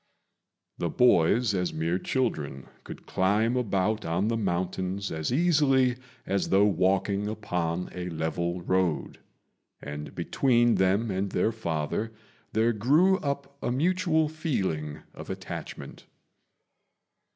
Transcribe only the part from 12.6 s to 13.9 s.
grew up a